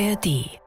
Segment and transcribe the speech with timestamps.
[0.00, 0.58] ARD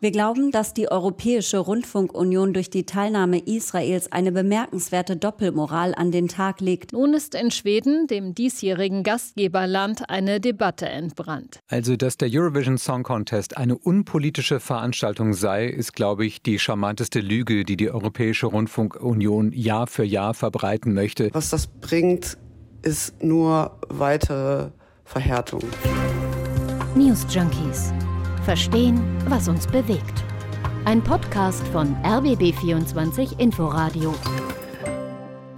[0.00, 6.28] wir glauben, dass die Europäische Rundfunkunion durch die Teilnahme Israels eine bemerkenswerte Doppelmoral an den
[6.28, 6.92] Tag legt.
[6.92, 11.58] Nun ist in Schweden, dem diesjährigen Gastgeberland, eine Debatte entbrannt.
[11.68, 17.20] Also, dass der Eurovision Song Contest eine unpolitische Veranstaltung sei, ist, glaube ich, die charmanteste
[17.20, 21.30] Lüge, die die Europäische Rundfunkunion Jahr für Jahr verbreiten möchte.
[21.32, 22.36] Was das bringt,
[22.82, 24.70] ist nur weitere
[25.06, 25.62] Verhärtung.
[26.94, 27.90] News Junkies
[28.44, 30.22] Verstehen, was uns bewegt.
[30.84, 34.14] Ein Podcast von RBB24 Inforadio.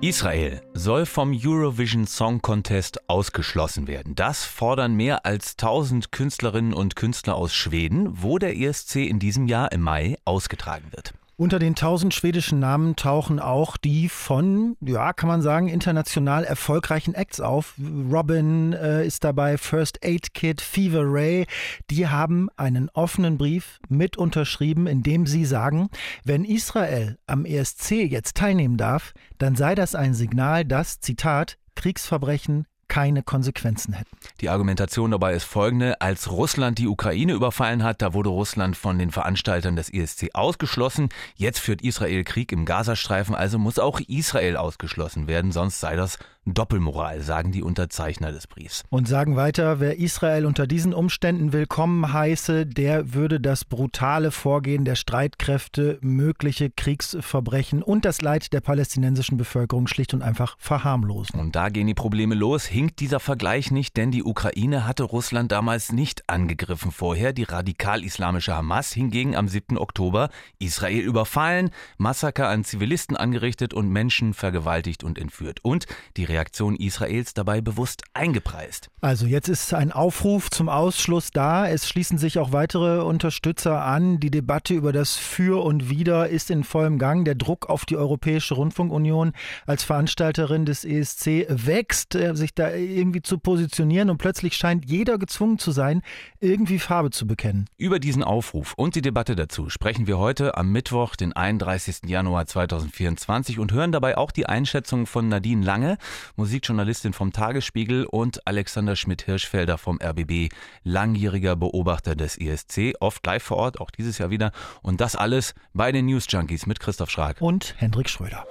[0.01, 4.15] Israel soll vom Eurovision Song Contest ausgeschlossen werden.
[4.15, 9.49] Das fordern mehr als 1000 Künstlerinnen und Künstler aus Schweden, wo der ESC in diesem
[9.49, 11.13] Jahr im Mai ausgetragen wird.
[11.39, 17.13] Unter den tausend schwedischen Namen tauchen auch die von, ja, kann man sagen, international erfolgreichen
[17.13, 17.75] Acts auf.
[18.11, 21.45] Robin äh, ist dabei, First Aid Kit, Fever Ray.
[21.91, 25.91] Die haben einen offenen Brief mit unterschrieben, in dem sie sagen,
[26.25, 32.67] wenn Israel am ESC jetzt teilnehmen darf, dann sei das ein Signal, dass, Zitat, Kriegsverbrechen
[32.97, 34.17] keine Konsequenzen hätten.
[34.41, 36.01] Die Argumentation dabei ist folgende.
[36.01, 41.11] Als Russland die Ukraine überfallen hat, da wurde Russland von den Veranstaltern des ESC ausgeschlossen.
[41.35, 46.19] Jetzt führt Israel Krieg im Gazastreifen, also muss auch Israel ausgeschlossen werden, sonst sei das
[46.47, 48.85] Doppelmoral, sagen die Unterzeichner des Briefs.
[48.89, 54.85] Und sagen weiter, wer Israel unter diesen Umständen willkommen heiße, der würde das brutale Vorgehen
[54.85, 61.41] der Streitkräfte, mögliche Kriegsverbrechen und das Leid der palästinensischen Bevölkerung schlicht und einfach verharmlosen.
[61.41, 62.65] Und da gehen die Probleme los.
[62.65, 67.33] Hinkt dieser Vergleich nicht, denn die Ukraine hatte Russland damals nicht angegriffen vorher.
[67.33, 69.77] Die radikal-islamische Hamas hingegen am 7.
[69.77, 75.59] Oktober Israel überfallen, Massaker an Zivilisten angerichtet und Menschen vergewaltigt und entführt.
[75.63, 78.91] Und die Reaktion Israels dabei bewusst eingepreist.
[79.01, 81.67] Also jetzt ist ein Aufruf zum Ausschluss da.
[81.67, 84.21] Es schließen sich auch weitere Unterstützer an.
[84.21, 87.25] Die Debatte über das Für und Wider ist in vollem Gang.
[87.25, 89.33] Der Druck auf die Europäische Rundfunkunion
[89.65, 95.17] als Veranstalterin des ESC wächst, äh, sich da irgendwie zu positionieren und plötzlich scheint jeder
[95.17, 96.03] gezwungen zu sein,
[96.41, 97.65] irgendwie Farbe zu bekennen.
[97.79, 102.01] Über diesen Aufruf und die Debatte dazu sprechen wir heute am Mittwoch, den 31.
[102.05, 105.97] Januar 2024 und hören dabei auch die Einschätzung von Nadine Lange,
[106.37, 110.53] Musikjournalistin vom Tagesspiegel und Alexander Schmidt-Hirschfelder vom RBB,
[110.85, 114.53] langjähriger Beobachter des ISC, oft live vor Ort, auch dieses Jahr wieder.
[114.83, 118.45] Und das alles bei den News Junkies mit Christoph Schrag und Hendrik Schröder.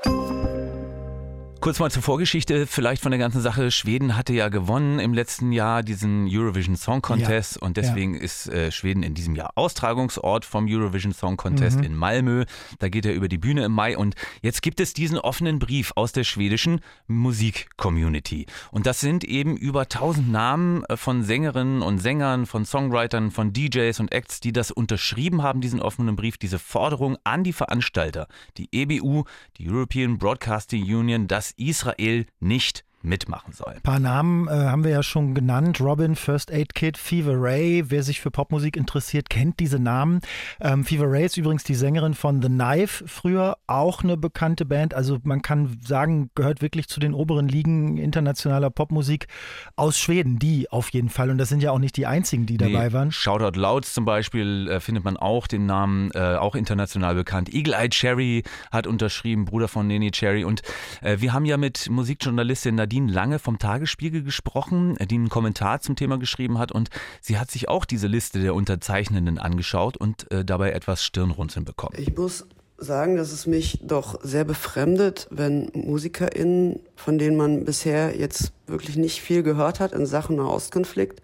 [1.65, 3.71] Kurz mal zur Vorgeschichte vielleicht von der ganzen Sache.
[3.71, 7.65] Schweden hatte ja gewonnen im letzten Jahr diesen Eurovision Song Contest ja.
[7.65, 8.21] und deswegen ja.
[8.21, 11.85] ist äh, Schweden in diesem Jahr Austragungsort vom Eurovision Song Contest mhm.
[11.85, 12.45] in Malmö.
[12.77, 15.91] Da geht er über die Bühne im Mai und jetzt gibt es diesen offenen Brief
[15.95, 18.45] aus der schwedischen Musik-Community.
[18.69, 23.53] Und das sind eben über 1000 Namen äh, von Sängerinnen und Sängern, von Songwritern, von
[23.53, 28.27] DJs und Acts, die das unterschrieben haben, diesen offenen Brief, diese Forderung an die Veranstalter,
[28.59, 29.23] die EBU,
[29.57, 33.73] die European Broadcasting Union, dass Israel nicht mitmachen soll.
[33.73, 35.79] Ein paar Namen äh, haben wir ja schon genannt.
[35.81, 37.83] Robin, First Aid Kit, Fever Ray.
[37.89, 40.21] Wer sich für Popmusik interessiert, kennt diese Namen.
[40.59, 44.93] Ähm, Fever Ray ist übrigens die Sängerin von The Knife, früher auch eine bekannte Band.
[44.93, 49.27] Also man kann sagen, gehört wirklich zu den oberen Ligen internationaler Popmusik
[49.75, 50.39] aus Schweden.
[50.39, 51.29] Die auf jeden Fall.
[51.29, 53.11] Und das sind ja auch nicht die einzigen, die dabei nee, waren.
[53.11, 57.53] Shoutout Louds zum Beispiel äh, findet man auch den Namen, äh, auch international bekannt.
[57.53, 60.43] Eagle Eye Cherry hat unterschrieben, Bruder von Nene Cherry.
[60.43, 60.61] Und
[61.01, 65.81] äh, wir haben ja mit Musikjournalistin Nadine Nadine Lange vom Tagesspiegel gesprochen, die einen Kommentar
[65.81, 66.89] zum Thema geschrieben hat und
[67.19, 71.95] sie hat sich auch diese Liste der Unterzeichnenden angeschaut und äh, dabei etwas Stirnrunzeln bekommen.
[71.97, 72.47] Ich muss
[72.77, 78.95] sagen, dass es mich doch sehr befremdet, wenn MusikerInnen, von denen man bisher jetzt wirklich
[78.95, 81.21] nicht viel gehört hat in Sachen Nahostkonflikt,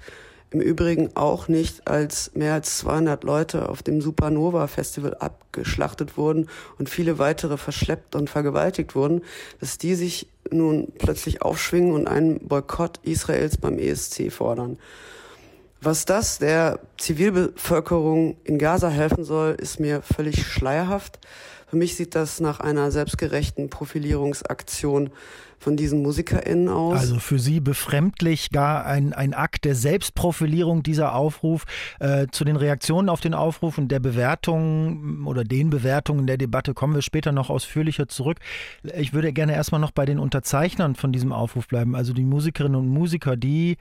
[0.49, 6.49] im Übrigen auch nicht, als mehr als 200 Leute auf dem Supernova Festival abgeschlachtet wurden
[6.77, 9.21] und viele weitere verschleppt und vergewaltigt wurden,
[9.61, 14.77] dass die sich nun plötzlich aufschwingen und einen Boykott Israels beim ESC fordern.
[15.81, 21.19] Was das der Zivilbevölkerung in Gaza helfen soll, ist mir völlig schleierhaft.
[21.67, 25.09] Für mich sieht das nach einer selbstgerechten Profilierungsaktion
[25.61, 26.99] von diesen MusikerInnen aus.
[26.99, 31.65] Also für Sie befremdlich gar ein, ein Akt der Selbstprofilierung dieser Aufruf.
[31.99, 36.73] Äh, zu den Reaktionen auf den Aufruf und der Bewertung oder den Bewertungen der Debatte
[36.73, 38.39] kommen wir später noch ausführlicher zurück.
[38.97, 41.95] Ich würde gerne erstmal noch bei den Unterzeichnern von diesem Aufruf bleiben.
[41.95, 43.77] Also die Musikerinnen und Musiker, die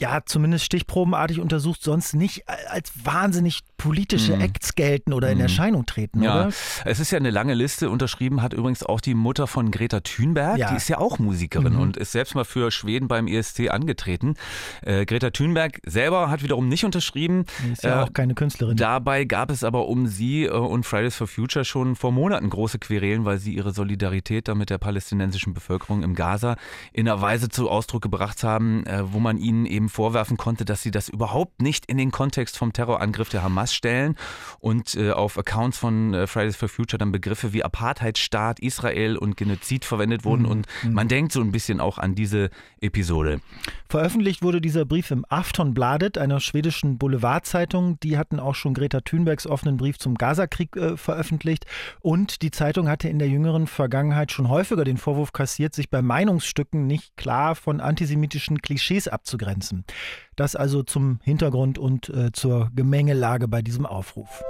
[0.00, 4.42] ja zumindest stichprobenartig untersucht, sonst nicht als wahnsinnig politische mhm.
[4.42, 5.42] Acts gelten oder in mhm.
[5.42, 6.34] Erscheinung treten, ja.
[6.34, 6.52] oder?
[6.84, 7.90] Es ist ja eine lange Liste.
[7.90, 10.58] Unterschrieben hat übrigens auch die Mutter von Greta Thunberg.
[10.58, 10.70] Ja.
[10.70, 11.80] Die ist ja auch Musikerin mhm.
[11.80, 14.36] und ist selbst mal für Schweden beim ESC angetreten.
[14.82, 17.44] Äh, Greta Thunberg selber hat wiederum nicht unterschrieben.
[17.64, 18.76] Die ist ja äh, auch keine Künstlerin.
[18.76, 22.78] Dabei gab es aber um sie äh, und Fridays for Future schon vor Monaten große
[22.78, 26.56] Querelen, weil sie ihre Solidarität da mit der palästinensischen Bevölkerung im Gaza
[26.92, 30.82] in einer Weise zu Ausdruck gebracht haben, äh, wo man ihnen eben vorwerfen konnte, dass
[30.82, 34.16] sie das überhaupt nicht in den Kontext vom Terrorangriff der Hamas stellen
[34.60, 39.36] und äh, auf Accounts von äh, Fridays for Future dann Begriffe wie Apartheidstaat, Israel und
[39.36, 40.42] Genozid verwendet wurden.
[40.42, 40.50] Mhm.
[40.50, 40.92] Und mhm.
[40.92, 42.50] man denkt so ein bisschen auch an diese
[42.80, 43.40] Episode.
[43.88, 47.98] Veröffentlicht wurde dieser Brief im Aftonbladet, einer schwedischen Boulevardzeitung.
[48.00, 51.66] Die hatten auch schon Greta Thunbergs offenen Brief zum Gazakrieg äh, veröffentlicht.
[52.00, 56.02] Und die Zeitung hatte in der jüngeren Vergangenheit schon häufiger den Vorwurf kassiert, sich bei
[56.02, 59.73] Meinungsstücken nicht klar von antisemitischen Klischees abzugrenzen.
[60.36, 64.42] Das also zum Hintergrund und äh, zur Gemengelage bei diesem Aufruf.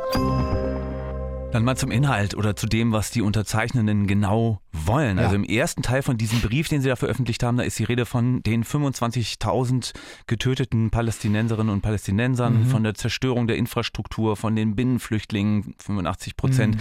[1.55, 5.19] Dann mal zum Inhalt oder zu dem, was die Unterzeichnenden genau wollen.
[5.19, 5.27] Ja.
[5.27, 7.85] Also im ersten Teil von diesem Brief, den sie da veröffentlicht haben, da ist die
[7.85, 9.93] Rede von den 25.000
[10.27, 12.67] getöteten Palästinenserinnen und Palästinensern, mhm.
[12.67, 16.81] von der Zerstörung der Infrastruktur, von den Binnenflüchtlingen, 85 Prozent, mhm.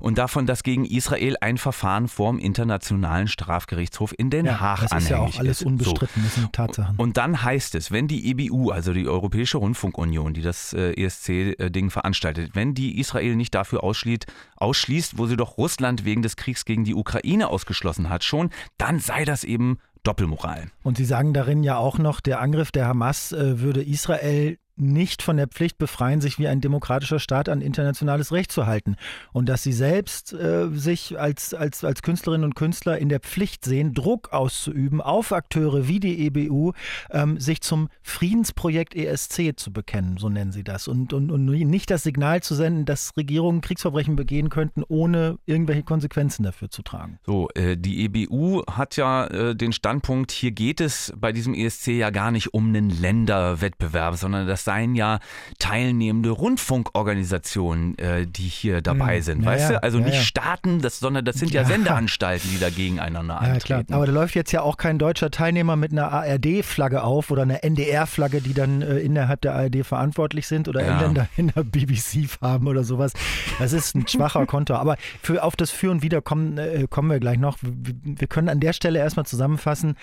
[0.00, 5.02] und davon, dass gegen Israel ein Verfahren vorm Internationalen Strafgerichtshof in Den ja, Haag das
[5.02, 6.28] ist ja auch alles unbestritten, so.
[6.28, 6.96] das sind Tatsachen.
[6.96, 11.90] Und dann heißt es, wenn die EBU, also die Europäische Rundfunkunion, die das äh, ESC-Ding
[11.90, 14.26] veranstaltet, wenn die Israel nicht dafür ausschließt, ausschließt,
[14.56, 18.98] ausschließt, wo sie doch Russland wegen des Kriegs gegen die Ukraine ausgeschlossen hat, schon, dann
[18.98, 20.68] sei das eben Doppelmoral.
[20.82, 25.22] Und Sie sagen darin ja auch noch, der Angriff der Hamas äh, würde Israel nicht
[25.22, 28.96] von der Pflicht befreien, sich wie ein demokratischer Staat an internationales Recht zu halten.
[29.32, 33.64] Und dass sie selbst äh, sich als, als, als Künstlerinnen und Künstler in der Pflicht
[33.64, 36.72] sehen, Druck auszuüben auf Akteure wie die EBU,
[37.10, 40.88] ähm, sich zum Friedensprojekt ESC zu bekennen, so nennen sie das.
[40.88, 45.82] Und, und, und nicht das Signal zu senden, dass Regierungen Kriegsverbrechen begehen könnten, ohne irgendwelche
[45.82, 47.18] Konsequenzen dafür zu tragen.
[47.24, 51.88] So, äh, die EBU hat ja äh, den Standpunkt, hier geht es bei diesem ESC
[51.88, 55.20] ja gar nicht um einen Länderwettbewerb, sondern das seien ja
[55.58, 59.82] teilnehmende Rundfunkorganisationen, äh, die hier dabei hm, sind, ja, weißt du?
[59.82, 63.54] Also ja, nicht Staaten, das, sondern das sind ja, Sendeanstalten, die da gegeneinander antreten.
[63.54, 63.96] Ja, klar.
[63.96, 67.62] Aber da läuft jetzt ja auch kein deutscher Teilnehmer mit einer ARD-Flagge auf oder einer
[67.62, 72.84] NDR-Flagge, die dann äh, innerhalb der ARD verantwortlich sind oder Engländer in der BBC-Farben oder
[72.84, 73.12] sowas.
[73.58, 74.74] Das ist ein schwacher Konto.
[74.74, 77.58] Aber für, auf das Für und Wider kommen, äh, kommen wir gleich noch.
[77.62, 79.96] Wir können an der Stelle erstmal zusammenfassen.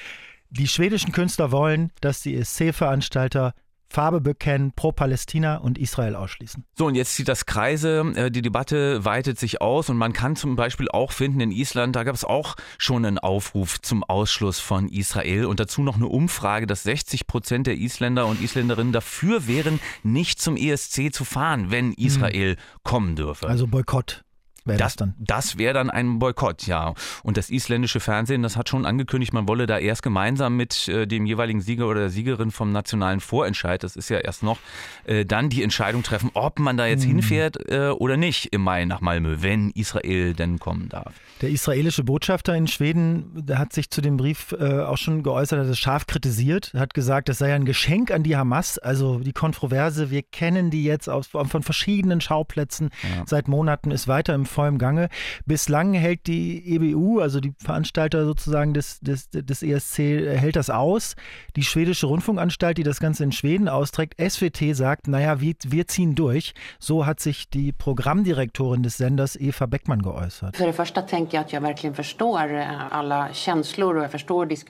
[0.49, 3.53] Die schwedischen Künstler wollen, dass die ESC-Veranstalter
[3.91, 6.63] Farbe bekennen, pro Palästina und Israel ausschließen.
[6.75, 10.35] So, und jetzt zieht das Kreise, äh, die Debatte weitet sich aus und man kann
[10.35, 14.59] zum Beispiel auch finden, in Island, da gab es auch schon einen Aufruf zum Ausschluss
[14.59, 19.47] von Israel und dazu noch eine Umfrage, dass 60 Prozent der Isländer und Isländerinnen dafür
[19.47, 22.57] wären, nicht zum ESC zu fahren, wenn Israel hm.
[22.83, 23.47] kommen dürfe.
[23.47, 24.23] Also Boykott.
[24.65, 25.15] Wäre das, das dann?
[25.17, 26.93] Das wäre dann ein Boykott, ja.
[27.23, 31.07] Und das isländische Fernsehen, das hat schon angekündigt, man wolle da erst gemeinsam mit äh,
[31.07, 34.59] dem jeweiligen Sieger oder der Siegerin vom nationalen Vorentscheid, das ist ja erst noch,
[35.05, 37.11] äh, dann die Entscheidung treffen, ob man da jetzt mhm.
[37.11, 41.13] hinfährt äh, oder nicht im Mai nach Malmö, wenn Israel denn kommen darf.
[41.41, 45.59] Der israelische Botschafter in Schweden der hat sich zu dem Brief äh, auch schon geäußert,
[45.59, 49.33] hat es scharf kritisiert, hat gesagt, das sei ein Geschenk an die Hamas, also die
[49.33, 53.23] Kontroverse, wir kennen die jetzt aus, von verschiedenen Schauplätzen ja.
[53.25, 55.09] seit Monaten, ist weiter im vollem Gange.
[55.45, 61.15] Bislang hält die EBU, also die Veranstalter sozusagen des, des, des ESC, hält das aus.
[61.55, 66.15] Die schwedische Rundfunkanstalt, die das Ganze in Schweden austrägt, SWT, sagt, naja, wir, wir ziehen
[66.15, 66.53] durch.
[66.79, 70.59] So hat sich die Programmdirektorin des Senders Eva Beckmann geäußert.
[70.59, 70.69] Eh,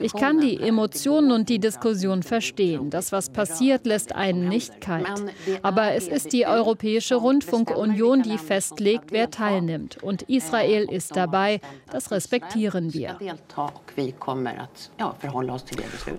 [0.00, 2.90] ich kann die Emotionen und die Diskussion verstehen.
[2.90, 5.24] Das, was passiert, lässt einen nicht kalt.
[5.62, 10.02] Aber es ist die Europäische Rundfunkunion, die festlegt, wer teilnimmt nimmt.
[10.02, 11.60] Und Israel ist dabei.
[11.90, 13.18] Das respektieren wir.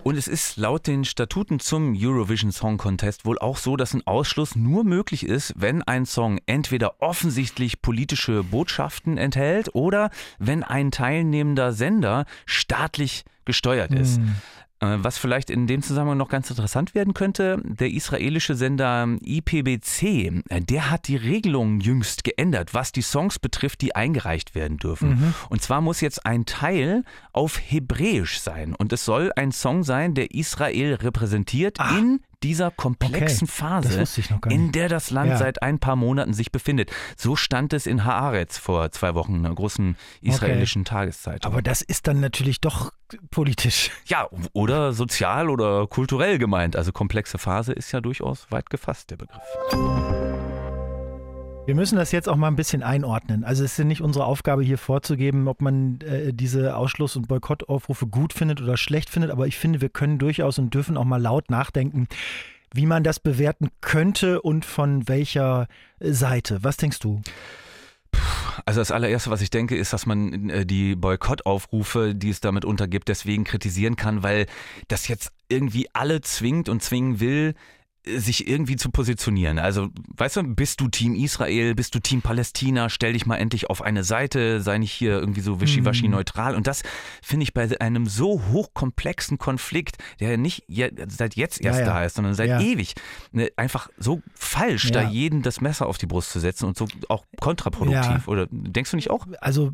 [0.04, 4.06] Und es ist laut den Statuten zum Eurovision Song Contest wohl auch so, dass ein
[4.06, 10.92] Ausschluss nur möglich ist, wenn ein Song entweder offensichtlich politische Botschaften enthält oder wenn ein
[10.92, 14.20] teilnehmender Sender staatlich gesteuert ist.
[14.20, 14.36] Mhm.
[14.84, 20.04] Äh, was vielleicht in dem Zusammenhang noch ganz interessant werden könnte, der israelische Sender IPBC,
[20.50, 25.10] äh, der hat die Regelungen jüngst geändert, was die Songs betrifft, die eingereicht werden dürfen.
[25.10, 25.34] Mhm.
[25.50, 28.76] Und zwar muss jetzt ein Teil auf Hebräisch sein.
[28.76, 31.98] Und es soll ein Song sein, der Israel repräsentiert Ach.
[31.98, 35.38] in dieser komplexen okay, Phase, in der das Land ja.
[35.38, 36.92] seit ein paar Monaten sich befindet.
[37.16, 40.90] So stand es in Haaretz vor zwei Wochen, einer großen israelischen okay.
[40.90, 41.50] Tageszeitung.
[41.50, 42.92] Aber das ist dann natürlich doch
[43.32, 43.92] politisch.
[44.06, 46.76] Ja, oder sozial oder kulturell gemeint.
[46.76, 49.42] Also komplexe Phase ist ja durchaus weit gefasst, der Begriff.
[51.66, 53.46] Wir müssen das jetzt auch mal ein bisschen einordnen.
[53.46, 57.30] Also es ist ja nicht unsere Aufgabe hier vorzugeben, ob man äh, diese Ausschluss- und
[57.30, 61.06] Boykottaufrufe gut findet oder schlecht findet, aber ich finde, wir können durchaus und dürfen auch
[61.06, 62.08] mal laut nachdenken,
[62.74, 65.68] wie man das bewerten könnte und von welcher
[66.02, 66.60] Seite.
[66.64, 67.22] Was denkst du?
[68.66, 72.66] Also das allererste, was ich denke, ist, dass man äh, die Boykottaufrufe, die es damit
[72.66, 74.46] untergibt, deswegen kritisieren kann, weil
[74.88, 77.56] das jetzt irgendwie alle zwingt und zwingen will,
[78.06, 79.60] sich irgendwie zu positionieren.
[79.60, 83.70] Also, weißt du, bist du Team Israel, bist du Team Palästina, stell dich mal endlich
[83.70, 86.16] auf eine Seite, sei nicht hier irgendwie so wischiwaschi mhm.
[86.16, 86.56] neutral.
[86.56, 86.84] Und das
[87.22, 90.66] finde ich bei einem so hochkomplexen Konflikt, der ja nicht
[91.08, 91.94] seit jetzt erst ja, ja.
[91.94, 92.60] da ist, sondern seit ja.
[92.60, 92.96] ewig,
[93.32, 96.88] ne, einfach so falsch, da jeden das Messer auf die Brust zu setzen und so
[97.08, 98.28] auch kontraproduktiv.
[98.28, 99.28] Oder denkst du nicht auch?
[99.40, 99.74] Also,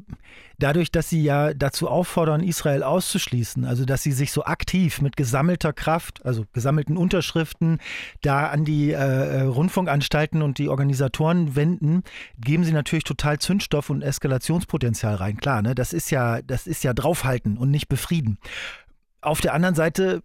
[0.60, 5.18] dadurch, dass sie ja dazu auffordern, Israel auszuschließen, also dass sie sich so aktiv mit
[5.18, 7.80] gesammelter Kraft, also gesammelten Unterschriften,
[8.22, 12.04] da an die äh, äh, Rundfunkanstalten und die Organisatoren wenden,
[12.38, 15.38] geben sie natürlich total Zündstoff und Eskalationspotenzial rein.
[15.38, 15.76] Klar, ne?
[15.76, 18.38] Das ist ja, das ist ja draufhalten und nicht befrieden.
[19.22, 20.24] Auf der anderen Seite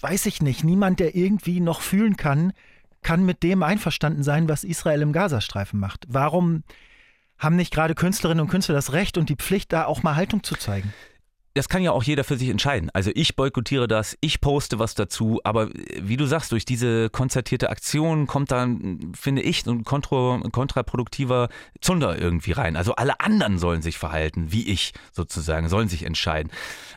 [0.00, 2.52] weiß ich nicht, niemand, der irgendwie noch fühlen kann,
[3.02, 6.04] kann mit dem einverstanden sein, was Israel im Gazastreifen macht.
[6.08, 6.62] Warum
[7.38, 10.42] haben nicht gerade Künstlerinnen und Künstler das Recht und die Pflicht, da auch mal Haltung
[10.42, 10.92] zu zeigen?
[11.54, 12.90] Das kann ja auch jeder für sich entscheiden.
[12.92, 15.70] Also ich boykottiere das, ich poste was dazu, aber
[16.00, 21.48] wie du sagst, durch diese konzertierte Aktion kommt dann, finde ich, ein kontra, kontraproduktiver
[21.80, 22.76] Zunder irgendwie rein.
[22.76, 26.50] Also alle anderen sollen sich verhalten, wie ich sozusagen, sollen sich entscheiden.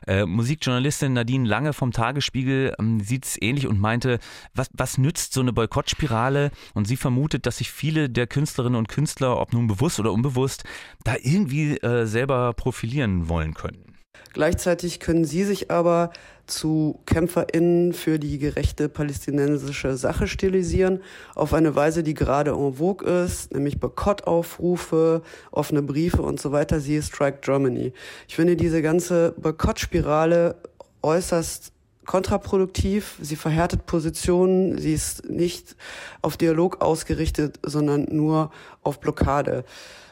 [0.07, 4.17] Äh, Musikjournalistin Nadine Lange vom Tagesspiegel ähm, sieht es ähnlich und meinte,
[4.55, 6.49] was, was nützt so eine Boykottspirale?
[6.73, 10.63] Und sie vermutet, dass sich viele der Künstlerinnen und Künstler, ob nun bewusst oder unbewusst,
[11.03, 13.96] da irgendwie äh, selber profilieren wollen könnten.
[14.33, 16.11] Gleichzeitig können sie sich aber
[16.45, 21.01] zu KämpferInnen für die gerechte palästinensische Sache stilisieren,
[21.35, 25.21] auf eine Weise, die gerade en vogue ist, nämlich Boykottaufrufe,
[25.51, 27.93] offene Briefe und so weiter, siehe Strike Germany.
[28.27, 30.55] Ich finde diese ganze Boykottspirale
[31.01, 31.73] äußerst
[32.05, 35.75] kontraproduktiv, sie verhärtet Positionen, sie ist nicht
[36.21, 39.65] auf Dialog ausgerichtet, sondern nur auf Blockade.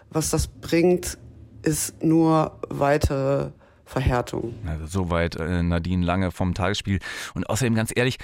[0.09, 1.17] Was das bringt,
[1.63, 3.51] ist nur weitere
[3.85, 4.55] Verhärtung.
[4.67, 6.99] Also soweit äh, Nadine Lange vom Tagesspiel.
[7.33, 8.17] Und außerdem ganz ehrlich,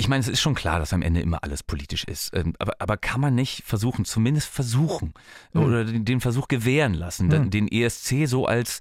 [0.00, 2.34] ich meine, es ist schon klar, dass am Ende immer alles politisch ist.
[2.34, 5.12] Ähm, aber, aber kann man nicht versuchen, zumindest versuchen,
[5.52, 5.62] hm.
[5.62, 7.50] oder den Versuch gewähren lassen, hm.
[7.50, 8.80] den ESC so als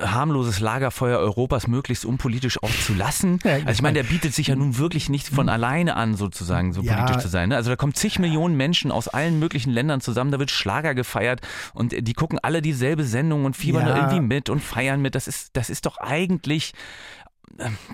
[0.00, 3.38] harmloses Lagerfeuer Europas möglichst unpolitisch auch zu lassen.
[3.44, 6.72] Ja, also ich meine, der bietet sich ja nun wirklich nicht von alleine an, sozusagen,
[6.72, 6.94] so ja.
[6.94, 7.48] politisch zu sein.
[7.48, 7.56] Ne?
[7.56, 11.40] Also da kommen zig Millionen Menschen aus allen möglichen Ländern zusammen, da wird Schlager gefeiert
[11.72, 13.94] und die gucken alle dieselbe Sendung und fiebern ja.
[13.94, 15.14] da irgendwie mit und feiern mit.
[15.14, 16.72] Das ist, das ist doch eigentlich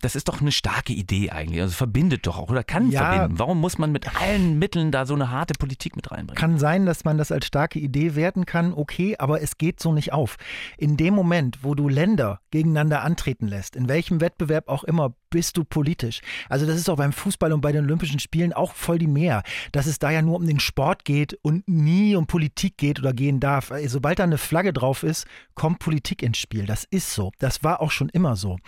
[0.02, 1.60] das ist doch eine starke Idee eigentlich.
[1.60, 3.38] Also verbindet doch auch oder kann ja, verbinden.
[3.38, 6.34] Warum muss man mit allen Mitteln da so eine harte Politik mit reinbringen?
[6.40, 9.92] Kann sein, dass man das als starke Idee werten kann, okay, aber es geht so
[9.92, 10.36] nicht auf.
[10.78, 15.56] In dem Moment, wo du Länder gegeneinander antreten lässt, in welchem Wettbewerb auch immer, bist
[15.56, 16.20] du politisch.
[16.48, 19.42] Also das ist auch beim Fußball und bei den Olympischen Spielen auch voll die Mehr,
[19.72, 23.12] dass es da ja nur um den Sport geht und nie um Politik geht oder
[23.12, 23.72] gehen darf.
[23.86, 26.66] Sobald da eine Flagge drauf ist, kommt Politik ins Spiel.
[26.66, 27.32] Das ist so.
[27.38, 28.58] Das war auch schon immer so.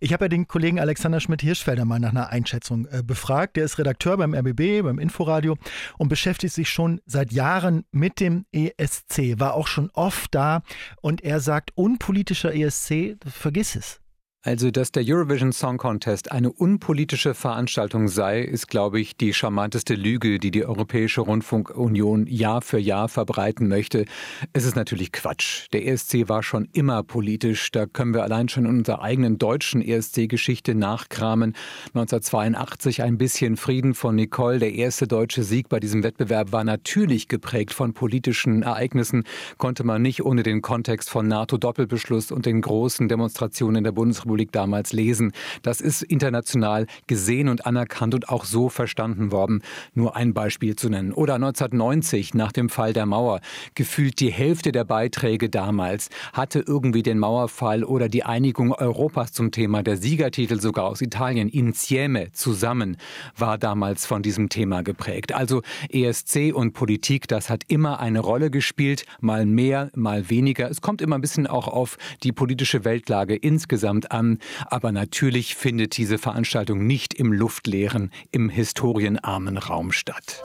[0.00, 3.56] Ich habe ja den Kollegen Alexander Schmidt-Hirschfelder mal nach einer Einschätzung äh, befragt.
[3.56, 5.56] Der ist Redakteur beim RBB, beim Inforadio
[5.98, 10.62] und beschäftigt sich schon seit Jahren mit dem ESC, war auch schon oft da
[11.00, 13.99] und er sagt, unpolitischer ESC, vergiss es.
[14.42, 19.94] Also, dass der Eurovision Song Contest eine unpolitische Veranstaltung sei, ist, glaube ich, die charmanteste
[19.94, 24.06] Lüge, die die Europäische Rundfunkunion Jahr für Jahr verbreiten möchte.
[24.54, 25.66] Es ist natürlich Quatsch.
[25.74, 27.70] Der ESC war schon immer politisch.
[27.70, 31.54] Da können wir allein schon in unserer eigenen deutschen ESC-Geschichte nachkramen.
[31.88, 34.58] 1982 ein bisschen Frieden von Nicole.
[34.58, 39.24] Der erste deutsche Sieg bei diesem Wettbewerb war natürlich geprägt von politischen Ereignissen.
[39.58, 44.29] Konnte man nicht ohne den Kontext von NATO-Doppelbeschluss und den großen Demonstrationen in der Bundesrepublik
[44.30, 45.32] Bundesrepublik damals lesen.
[45.62, 49.62] Das ist international gesehen und anerkannt und auch so verstanden worden.
[49.94, 51.12] Nur ein Beispiel zu nennen.
[51.12, 53.40] Oder 1990 nach dem Fall der Mauer.
[53.74, 59.50] Gefühlt die Hälfte der Beiträge damals hatte irgendwie den Mauerfall oder die Einigung Europas zum
[59.50, 59.82] Thema.
[59.82, 62.96] Der Siegertitel sogar aus Italien, Insieme, zusammen,
[63.36, 65.32] war damals von diesem Thema geprägt.
[65.32, 70.70] Also ESC und Politik, das hat immer eine Rolle gespielt, mal mehr, mal weniger.
[70.70, 74.38] Es kommt immer ein bisschen auch auf die politische Weltlage insgesamt an an.
[74.66, 80.42] Aber natürlich findet diese Veranstaltung nicht im luftleeren, im historienarmen Raum statt.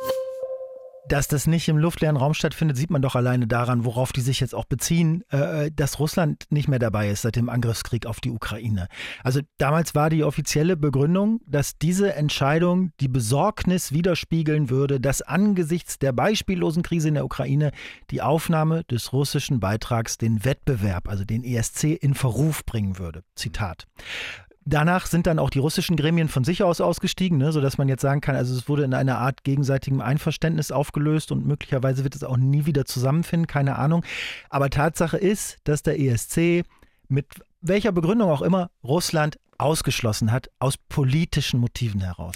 [1.07, 4.39] Dass das nicht im luftleeren Raum stattfindet, sieht man doch alleine daran, worauf die sich
[4.39, 8.31] jetzt auch beziehen, äh, dass Russland nicht mehr dabei ist seit dem Angriffskrieg auf die
[8.31, 8.87] Ukraine.
[9.23, 15.99] Also damals war die offizielle Begründung, dass diese Entscheidung die Besorgnis widerspiegeln würde, dass angesichts
[15.99, 17.71] der beispiellosen Krise in der Ukraine
[18.09, 23.23] die Aufnahme des russischen Beitrags den Wettbewerb, also den ESC, in Verruf bringen würde.
[23.35, 23.85] Zitat.
[24.67, 28.01] Danach sind dann auch die russischen Gremien von sich aus ausgestiegen, ne, sodass man jetzt
[28.01, 32.23] sagen kann, also es wurde in einer Art gegenseitigem Einverständnis aufgelöst und möglicherweise wird es
[32.23, 34.03] auch nie wieder zusammenfinden, keine Ahnung.
[34.49, 36.63] Aber Tatsache ist, dass der ESC
[37.07, 37.27] mit
[37.61, 42.33] welcher Begründung auch immer Russland ausgeschlossen hat, aus politischen Motiven heraus.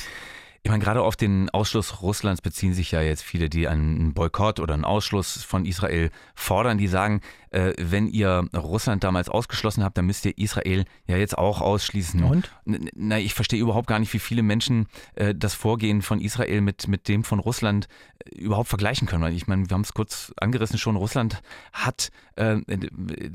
[0.69, 4.59] Ich meine, gerade auf den Ausschluss Russlands beziehen sich ja jetzt viele, die einen Boykott
[4.59, 9.97] oder einen Ausschluss von Israel fordern, die sagen, äh, wenn ihr Russland damals ausgeschlossen habt,
[9.97, 12.23] dann müsst ihr Israel ja jetzt auch ausschließen.
[12.23, 12.51] Und?
[12.65, 14.85] Na, ich verstehe überhaupt gar nicht, wie viele Menschen
[15.15, 17.87] äh, das Vorgehen von Israel mit, mit dem von Russland
[18.19, 19.23] äh, überhaupt vergleichen können.
[19.23, 21.41] Weil ich meine, wir haben es kurz angerissen schon, Russland
[21.73, 22.57] hat äh,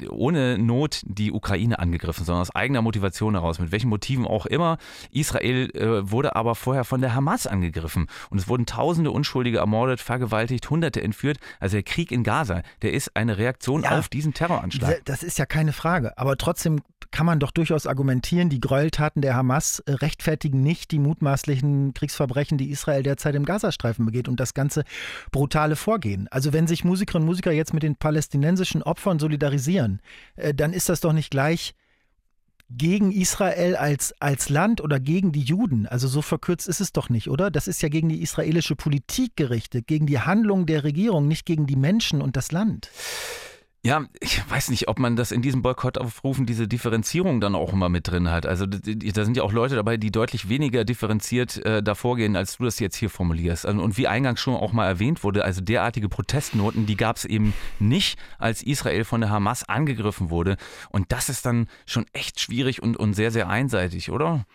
[0.08, 4.78] ohne Not die Ukraine angegriffen, sondern aus eigener Motivation heraus, mit welchen Motiven auch immer.
[5.10, 10.00] Israel äh, wurde aber vorher von der Hamas angegriffen und es wurden tausende Unschuldige ermordet,
[10.00, 11.38] vergewaltigt, hunderte entführt.
[11.58, 13.98] Also der Krieg in Gaza, der ist eine Reaktion ja.
[13.98, 15.02] auf auf diesen Terroranschlag.
[15.06, 16.16] Das ist ja keine Frage.
[16.18, 20.98] Aber trotzdem kann man doch durchaus argumentieren, die Gräueltaten der Hamas äh, rechtfertigen nicht die
[20.98, 24.84] mutmaßlichen Kriegsverbrechen, die Israel derzeit im Gazastreifen begeht und das ganze
[25.30, 26.28] brutale Vorgehen.
[26.30, 30.00] Also wenn sich Musikerinnen und Musiker jetzt mit den palästinensischen Opfern solidarisieren,
[30.36, 31.74] äh, dann ist das doch nicht gleich
[32.70, 35.86] gegen Israel als, als Land oder gegen die Juden.
[35.86, 37.50] Also so verkürzt ist es doch nicht, oder?
[37.50, 41.66] Das ist ja gegen die israelische Politik gerichtet, gegen die Handlung der Regierung, nicht gegen
[41.66, 42.90] die Menschen und das Land.
[43.86, 47.90] Ja, ich weiß nicht, ob man das in diesem Boykottaufrufen diese Differenzierung dann auch immer
[47.90, 48.46] mit drin hat.
[48.46, 52.56] Also da sind ja auch Leute dabei, die deutlich weniger differenziert äh, davor gehen, als
[52.56, 53.66] du das jetzt hier formulierst.
[53.66, 57.26] Also, und wie eingangs schon auch mal erwähnt wurde, also derartige Protestnoten, die gab es
[57.26, 60.56] eben nicht, als Israel von der Hamas angegriffen wurde.
[60.88, 64.46] Und das ist dann schon echt schwierig und, und sehr, sehr einseitig, oder?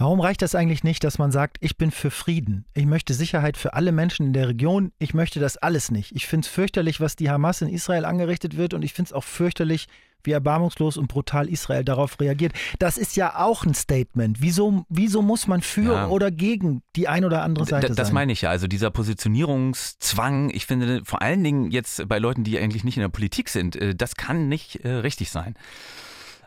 [0.00, 3.58] Warum reicht das eigentlich nicht, dass man sagt, ich bin für Frieden, ich möchte Sicherheit
[3.58, 6.16] für alle Menschen in der Region, ich möchte das alles nicht.
[6.16, 9.12] Ich finde es fürchterlich, was die Hamas in Israel angerichtet wird und ich finde es
[9.12, 9.88] auch fürchterlich,
[10.24, 12.54] wie erbarmungslos und brutal Israel darauf reagiert.
[12.78, 14.40] Das ist ja auch ein Statement.
[14.40, 16.08] Wieso, wieso muss man für ja.
[16.08, 18.14] oder gegen die ein oder andere Seite D das sein?
[18.14, 18.48] meine ich ja.
[18.48, 23.02] Also dieser Positionierungszwang, ich finde vor allen Dingen jetzt bei Leuten, die eigentlich nicht in
[23.02, 25.56] der Politik sind, äh, das kann nicht äh, richtig sein.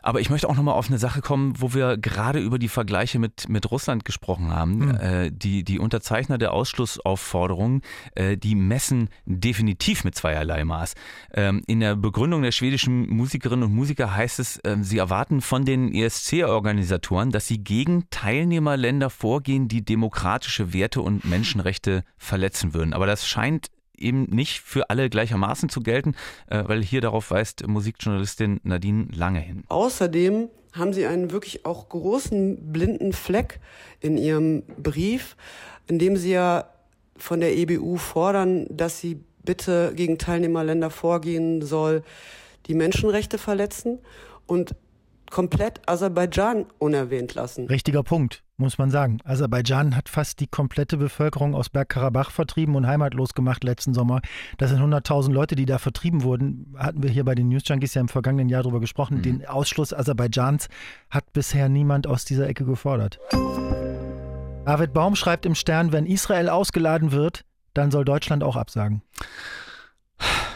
[0.04, 3.18] Aber ich möchte auch nochmal auf eine Sache kommen, wo wir gerade über die Vergleiche
[3.18, 4.76] mit, mit Russland gesprochen haben.
[4.76, 4.94] Mhm.
[4.96, 7.80] Äh, die, die Unterzeichner der Ausschlussaufforderungen,
[8.14, 10.92] äh, die messen definitiv mit zweierlei Maß.
[11.32, 15.64] Ähm, in der Begründung der schwedischen Musikerinnen und Musiker heißt es, äh, sie erwarten von
[15.64, 22.92] den ESC-Organisatoren, dass sie gegen Teilnehmerländer vorgehen, die demokratische Werte und Menschenrechte verletzen würden.
[22.92, 23.68] Aber das scheint
[24.04, 26.14] eben nicht für alle gleichermaßen zu gelten,
[26.48, 29.64] äh, weil hier darauf weist Musikjournalistin Nadine Lange hin.
[29.68, 33.60] Außerdem haben sie einen wirklich auch großen blinden Fleck
[34.00, 35.36] in ihrem Brief,
[35.86, 36.68] in dem sie ja
[37.16, 42.02] von der EBU fordern, dass sie bitte gegen Teilnehmerländer vorgehen soll,
[42.66, 43.98] die Menschenrechte verletzen
[44.46, 44.74] und
[45.30, 47.66] komplett Aserbaidschan unerwähnt lassen.
[47.66, 49.18] Richtiger Punkt muss man sagen.
[49.24, 54.20] Aserbaidschan hat fast die komplette Bevölkerung aus Bergkarabach vertrieben und heimatlos gemacht letzten Sommer.
[54.58, 56.74] Das sind 100.000 Leute, die da vertrieben wurden.
[56.78, 59.18] Hatten wir hier bei den News Junkies ja im vergangenen Jahr drüber gesprochen.
[59.18, 59.22] Mhm.
[59.22, 60.68] Den Ausschluss Aserbaidschans
[61.10, 63.18] hat bisher niemand aus dieser Ecke gefordert.
[64.64, 69.02] David Baum schreibt im Stern, wenn Israel ausgeladen wird, dann soll Deutschland auch absagen.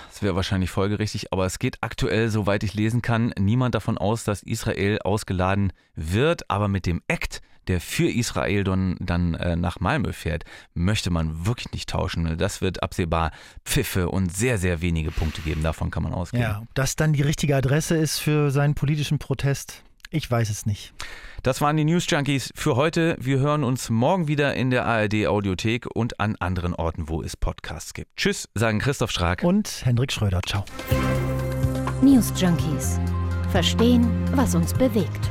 [0.08, 4.24] Das wäre wahrscheinlich folgerichtig, aber es geht aktuell, soweit ich lesen kann, niemand davon aus,
[4.24, 6.50] dass Israel ausgeladen wird.
[6.50, 11.46] Aber mit dem Act, der für Israel dann, dann äh, nach Malmö fährt, möchte man
[11.46, 12.36] wirklich nicht tauschen.
[12.38, 13.30] Das wird absehbar
[13.64, 15.62] Pfiffe und sehr, sehr wenige Punkte geben.
[15.62, 16.42] Davon kann man ausgehen.
[16.42, 20.64] Ja, ob das dann die richtige Adresse ist für seinen politischen Protest, ich weiß es
[20.64, 20.94] nicht.
[21.42, 23.16] Das waren die News Junkies für heute.
[23.20, 27.36] Wir hören uns morgen wieder in der ARD Audiothek und an anderen Orten, wo es
[27.36, 28.16] Podcasts gibt.
[28.16, 30.40] Tschüss, sagen Christoph Strack und Hendrik Schröder.
[30.46, 30.64] Ciao.
[32.02, 32.98] News Junkies.
[33.50, 35.30] Verstehen, was uns bewegt.